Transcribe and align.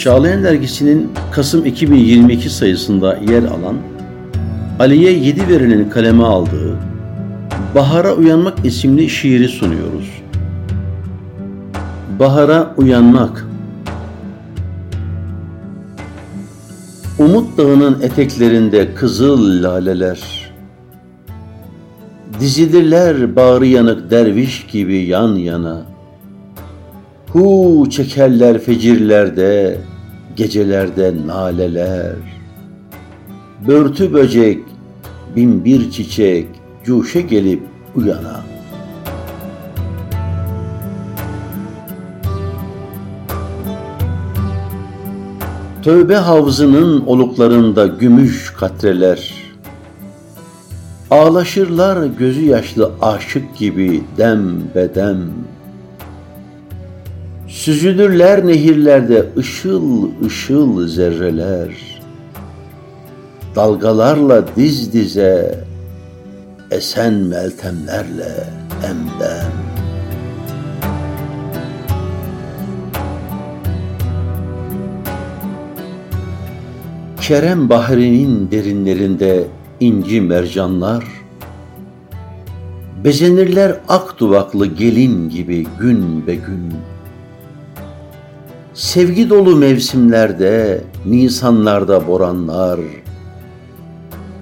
Çağlayan 0.00 0.44
Dergisi'nin 0.44 1.10
Kasım 1.32 1.66
2022 1.66 2.50
sayısında 2.50 3.18
yer 3.28 3.42
alan 3.42 3.76
Ali'ye 4.78 5.12
7 5.12 5.48
verilen 5.48 5.90
kaleme 5.90 6.24
aldığı 6.24 6.76
Bahara 7.74 8.14
Uyanmak 8.14 8.64
isimli 8.64 9.08
şiiri 9.08 9.48
sunuyoruz. 9.48 10.22
Bahara 12.18 12.74
Uyanmak. 12.76 13.46
Umut 17.18 17.58
Dağı'nın 17.58 18.02
eteklerinde 18.02 18.94
kızıl 18.94 19.62
laleler. 19.62 20.50
Dizilirler 22.40 23.36
bağrı 23.36 23.66
yanık 23.66 24.10
derviş 24.10 24.66
gibi 24.66 24.96
yan 24.96 25.34
yana. 25.34 25.82
Hu 27.32 27.86
çekerler 27.90 28.58
fecirlerde, 28.58 29.78
gecelerde 30.40 31.14
naleler. 31.26 32.16
Börtü 33.68 34.12
böcek, 34.12 34.58
bin 35.36 35.64
bir 35.64 35.90
çiçek, 35.90 36.46
cuşe 36.84 37.20
gelip 37.20 37.62
uyana. 37.94 38.40
Tövbe 45.82 46.16
havzının 46.16 47.06
oluklarında 47.06 47.86
gümüş 47.86 48.52
katreler, 48.52 49.34
Ağlaşırlar 51.10 52.06
gözü 52.06 52.44
yaşlı 52.44 52.92
aşık 53.02 53.56
gibi 53.56 54.04
dem 54.18 54.60
bedem. 54.74 55.18
Süzülürler 57.50 58.46
nehirlerde 58.46 59.26
ışıl 59.36 60.08
ışıl 60.26 60.88
zerreler. 60.88 62.00
Dalgalarla 63.56 64.44
diz 64.56 64.92
dize, 64.92 65.64
esen 66.70 67.14
meltemlerle 67.14 68.46
emden. 68.84 69.52
Kerem 77.20 77.68
bahrinin 77.68 78.50
derinlerinde 78.50 79.44
inci 79.80 80.20
mercanlar, 80.20 81.04
Bezenirler 83.04 83.80
ak 83.88 84.18
duvaklı 84.18 84.66
gelin 84.66 85.28
gibi 85.28 85.66
gün 85.80 86.26
be 86.26 86.34
gün. 86.34 86.72
Sevgi 88.80 89.30
dolu 89.30 89.56
mevsimlerde, 89.56 90.84
nisanlarda 91.06 92.06
boranlar, 92.06 92.80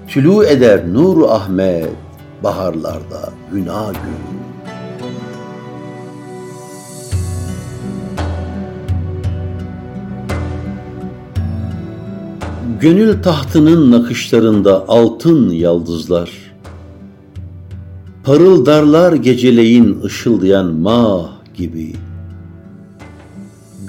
Tülü 0.07 0.45
eder 0.45 0.93
nuru 0.93 1.27
Ahmet, 1.27 1.89
baharlarda 2.43 3.33
günah 3.51 3.93
gün. 3.93 4.39
Gönül 12.81 13.23
tahtının 13.23 13.91
nakışlarında 13.91 14.85
altın 14.87 15.49
yaldızlar, 15.49 16.31
Parıldarlar 18.23 19.13
geceleyin 19.13 20.01
ışıldayan 20.03 20.73
mah 20.73 21.29
gibi. 21.55 22.08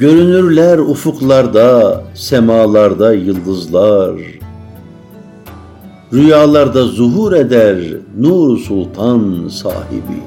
Görünürler 0.00 0.78
ufuklarda, 0.78 2.04
semalarda 2.14 3.14
yıldızlar. 3.14 4.20
Rüyalarda 6.12 6.84
zuhur 6.84 7.32
eder 7.32 7.78
Nur 8.18 8.58
Sultan 8.58 9.48
sahibi. 9.48 10.22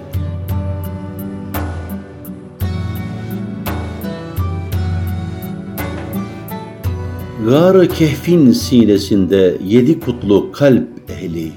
Gar-ı 7.50 7.88
Kehf'in 7.88 8.51
sinesinde 8.51 9.57
yedi 9.66 10.00
kutlu 10.00 10.51
kalp 10.51 10.88
ehli. 11.09 11.51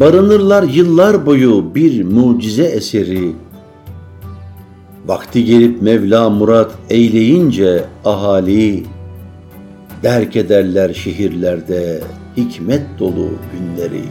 Barınırlar 0.00 0.62
yıllar 0.62 1.26
boyu 1.26 1.74
bir 1.74 2.04
mucize 2.04 2.64
eseri. 2.64 3.32
Vakti 5.06 5.44
gelip 5.44 5.82
Mevla 5.82 6.30
murat 6.30 6.72
eyleyince 6.90 7.84
ahali, 8.04 8.84
Derk 10.02 10.36
ederler 10.36 10.94
şehirlerde 10.94 12.00
hikmet 12.36 12.82
dolu 12.98 13.28
günleri. 13.52 14.02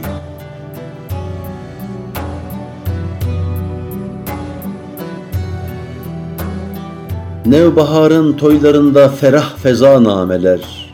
Nevbaharın 7.46 8.32
toylarında 8.32 9.08
ferah 9.08 9.56
feza 9.56 10.04
nameler, 10.04 10.92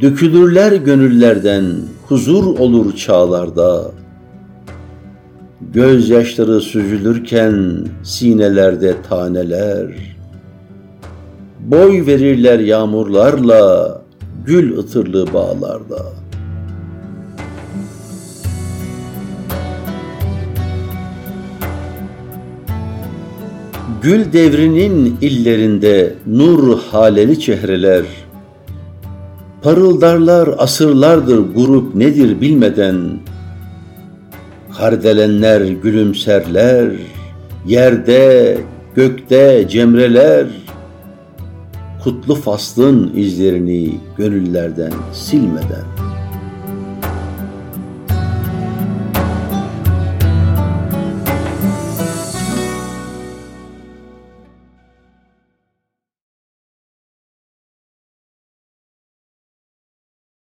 Dökülürler 0.00 0.72
gönüllerden, 0.72 1.64
huzur 2.08 2.58
olur 2.58 2.96
çağlarda. 2.96 4.01
Gözyaşları 5.70 6.60
süzülürken 6.60 7.86
sinelerde 8.02 8.94
taneler, 9.08 10.16
Boy 11.60 12.06
verirler 12.06 12.58
yağmurlarla 12.58 14.02
gül 14.46 14.78
ıtırlı 14.78 15.32
bağlarda. 15.32 16.02
Gül 24.02 24.32
devrinin 24.32 25.16
illerinde 25.20 26.14
nur 26.26 26.78
haleli 26.78 27.40
çehreler, 27.40 28.02
Parıldarlar 29.62 30.54
asırlardır 30.58 31.38
grup 31.54 31.94
nedir 31.94 32.40
bilmeden, 32.40 32.96
Kardelenler 34.78 35.60
gülümserler, 35.60 36.90
yerde, 37.66 38.58
gökte 38.94 39.66
cemreler, 39.68 40.46
Kutlu 42.04 42.34
faslın 42.34 43.12
izlerini 43.16 44.00
gönüllerden 44.16 44.92
silmeden. 45.12 46.01